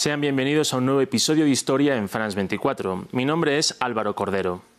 [0.00, 3.08] Sean bienvenidos a un nuevo episodio de Historia en France 24.
[3.12, 4.69] Mi nombre es Álvaro Cordero.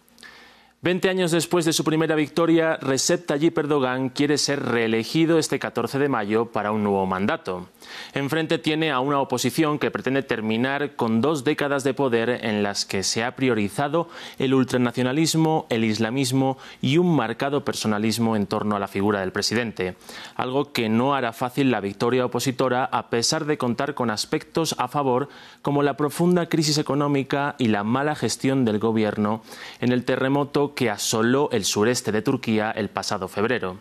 [0.84, 6.00] Veinte años después de su primera victoria, Recep Tayyip Erdogan quiere ser reelegido este 14
[6.00, 7.68] de mayo para un nuevo mandato.
[8.16, 12.86] Enfrente tiene a una oposición que pretende terminar con dos décadas de poder en las
[12.86, 14.10] que se ha priorizado
[14.40, 19.98] el ultranacionalismo, el islamismo y un marcado personalismo en torno a la figura del presidente,
[20.36, 24.88] algo que no hará fácil la victoria opositora a pesar de contar con aspectos a
[24.88, 25.30] favor
[25.62, 29.44] como la profunda crisis económica y la mala gestión del gobierno
[29.80, 33.80] en el terremoto que asoló el sureste de Turquía el pasado febrero.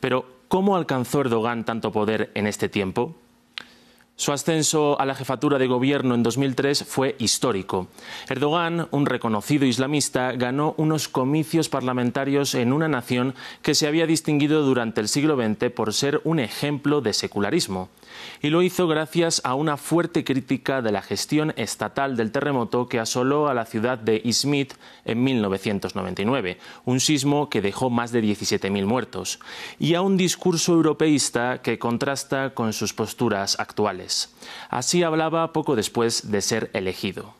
[0.00, 3.16] Pero, ¿cómo alcanzó Erdogan tanto poder en este tiempo?
[4.18, 7.88] Su ascenso a la jefatura de gobierno en 2003 fue histórico.
[8.30, 14.62] Erdogan, un reconocido islamista, ganó unos comicios parlamentarios en una nación que se había distinguido
[14.62, 17.90] durante el siglo XX por ser un ejemplo de secularismo.
[18.40, 22.98] Y lo hizo gracias a una fuerte crítica de la gestión estatal del terremoto que
[22.98, 24.72] asoló a la ciudad de Izmit
[25.04, 29.40] en 1999, un sismo que dejó más de 17.000 muertos,
[29.78, 34.05] y a un discurso europeísta que contrasta con sus posturas actuales.
[34.70, 37.34] Así hablaba poco después de ser elegido.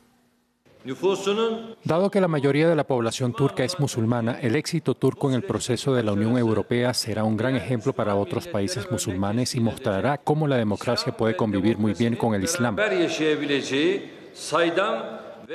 [1.85, 5.43] Dado que la mayoría de la población turca es musulmana, el éxito turco en el
[5.43, 10.19] proceso de la Unión Europea será un gran ejemplo para otros países musulmanes y mostrará
[10.19, 12.77] cómo la democracia puede convivir muy bien con el Islam,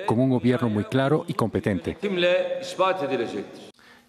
[0.05, 1.97] con un gobierno muy claro y competente.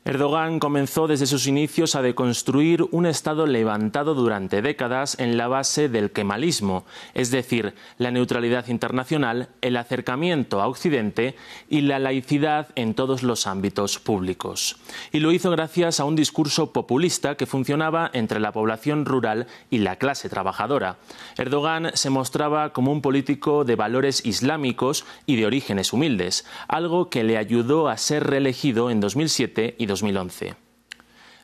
[0.05, 5.89] Erdogan comenzó desde sus inicios a deconstruir un Estado levantado durante décadas en la base
[5.89, 11.37] del kemalismo, es decir, la neutralidad internacional, el acercamiento a Occidente
[11.71, 14.77] y la laicidad en todos los ámbitos públicos.
[15.13, 19.79] Y lo hizo gracias a un discurso populista que funcionaba entre la población rural y
[19.79, 20.97] la clase trabajadora.
[21.39, 27.23] Erdogan se mostraba como un político de valores islámicos y de orígenes humildes, algo que
[27.23, 30.55] le ayudó a ser reelegido en 2007 y 2011.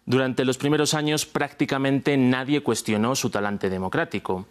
[0.06, 4.46] Durante los primeros años prácticamente nadie cuestionó su talante democrático.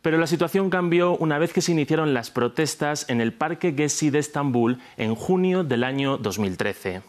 [0.00, 4.08] Pero la situación cambió una vez que se iniciaron las protestas en el Parque Gezi
[4.08, 7.02] de Estambul en junio del año 2013.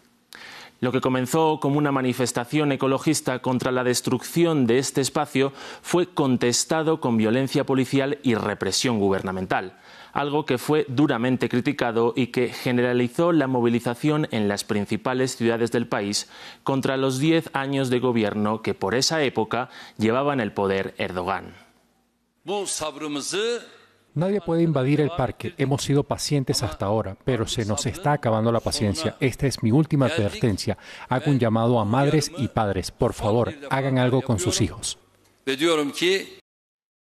[0.81, 6.99] Lo que comenzó como una manifestación ecologista contra la destrucción de este espacio fue contestado
[6.99, 9.77] con violencia policial y represión gubernamental
[10.17, 15.88] algo que fue duramente criticado y que generalizó la movilización en las principales ciudades del
[15.88, 16.28] país
[16.63, 21.53] contra los diez años de gobierno que por esa época llevaban el poder Erdogan.
[24.16, 25.53] Nadie puede invadir el parque.
[25.59, 29.16] Hemos sido pacientes hasta ahora, pero se nos está acabando la paciencia.
[29.19, 30.79] Esta es mi última advertencia.
[31.09, 32.89] Hago un llamado a madres y padres.
[32.89, 34.97] Por favor, hagan algo con sus hijos.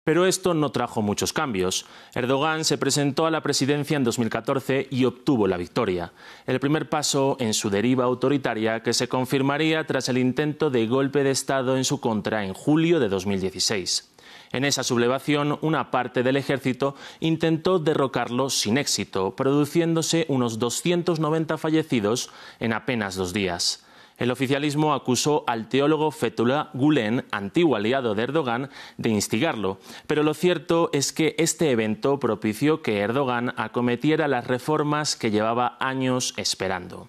[0.07, 1.85] Pero esto no trajo muchos cambios.
[2.15, 6.13] Erdogan se presentó a la presidencia en 2014 y obtuvo la victoria,
[6.47, 11.25] el primer paso en su deriva autoritaria que se confirmaría tras el intento de golpe
[11.25, 14.13] de Estado en su contra en julio de 2016.
[14.53, 22.31] En esa sublevación, una parte del ejército intentó derrocarlo sin éxito, produciéndose unos 290 fallecidos
[22.61, 23.86] en apenas dos días.
[24.19, 29.79] El oficialismo acusó al teólogo Fethullah Gulen, antiguo aliado de Erdogan, de instigarlo.
[30.07, 35.77] Pero lo cierto es que este evento propició que Erdogan acometiera las reformas que llevaba
[35.81, 37.09] años esperando.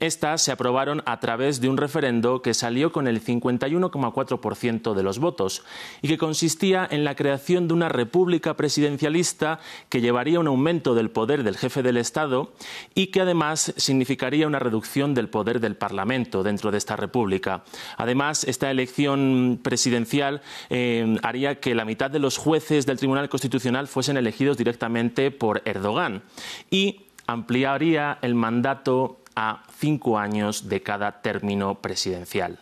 [0.00, 5.18] Estas se aprobaron a través de un referendo que salió con el 51,4% de los
[5.18, 5.64] votos
[6.02, 11.10] y que consistía en la creación de una república presidencialista que llevaría un aumento del
[11.10, 12.52] poder del jefe del Estado
[12.94, 17.64] y que además significaría una reducción del poder del Parlamento dentro de esta república.
[17.96, 23.88] Además, esta elección presidencial eh, haría que la mitad de los jueces del Tribunal Constitucional
[23.88, 26.22] fuesen elegidos directamente por Erdogan
[26.70, 32.58] y ampliaría el mandato a cinco años de cada término presidencial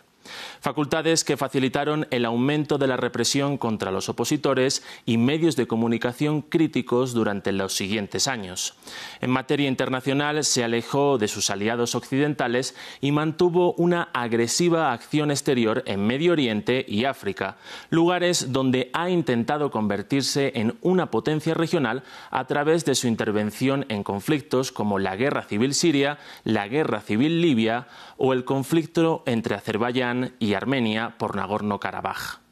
[0.59, 6.41] facultades que facilitaron el aumento de la represión contra los opositores y medios de comunicación
[6.41, 8.75] críticos durante los siguientes años.
[9.21, 15.83] En materia internacional se alejó de sus aliados occidentales y mantuvo una agresiva acción exterior
[15.85, 17.57] en Medio Oriente y África,
[17.89, 24.03] lugares donde ha intentado convertirse en una potencia regional a través de su intervención en
[24.03, 27.87] conflictos como la guerra civil siria, la guerra civil libia
[28.17, 32.46] o el conflicto entre Azerbaiyán y Armenia por Nagorno-Karabaj.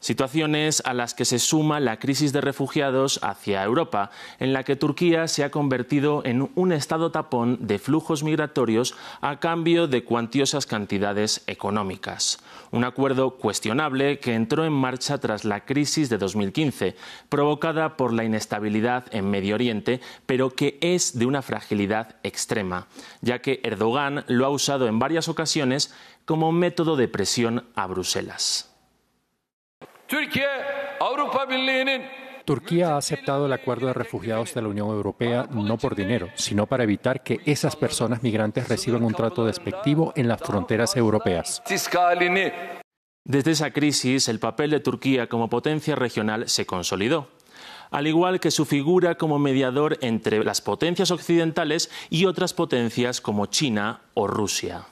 [0.00, 4.76] Situaciones a las que se suma la crisis de refugiados hacia Europa, en la que
[4.76, 10.66] Turquía se ha convertido en un estado tapón de flujos migratorios a cambio de cuantiosas
[10.66, 12.38] cantidades económicas.
[12.70, 16.94] Un acuerdo cuestionable que entró en marcha tras la crisis de 2015,
[17.28, 22.86] provocada por la inestabilidad en Medio Oriente, pero que es de una fragilidad extrema,
[23.20, 25.92] ya que Erdogan lo ha usado en varias ocasiones
[26.24, 28.67] como método de presión a Bruselas.
[32.46, 36.66] Turquía ha aceptado el acuerdo de refugiados de la Unión Europea no por dinero, sino
[36.66, 41.62] para evitar que esas personas migrantes reciban un trato despectivo en las fronteras europeas.
[43.24, 47.28] Desde esa crisis, el papel de Turquía como potencia regional se consolidó
[47.90, 53.46] al igual que su figura como mediador entre las potencias occidentales y otras potencias como
[53.46, 54.86] China o Rusia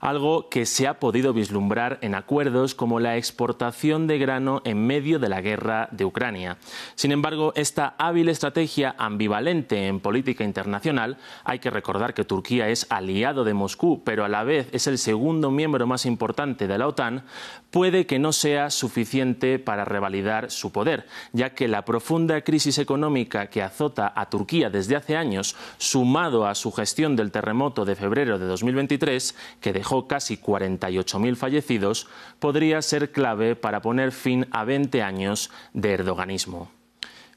[0.00, 5.18] algo que se ha podido vislumbrar en acuerdos como la exportación de grano en medio
[5.18, 6.56] de la guerra de Ucrania.
[6.94, 12.86] Sin embargo, esta hábil estrategia ambivalente en política internacional, hay que recordar que Turquía es
[12.90, 16.88] aliado de Moscú, pero a la vez es el segundo miembro más importante de la
[16.88, 17.24] OTAN,
[17.70, 23.48] puede que no sea suficiente para revalidar su poder, ya que la profunda crisis económica
[23.48, 28.38] que azota a Turquía desde hace años, sumado a su gestión del terremoto de febrero
[28.38, 32.06] de 2023, que dejó casi 48.000 fallecidos,
[32.38, 36.70] podría ser clave para poner fin a 20 años de erdoganismo.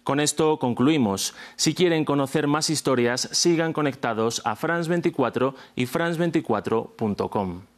[0.03, 1.33] Con esto concluimos.
[1.55, 7.72] Si quieren conocer más historias, sigan conectados a France24 y france24.com.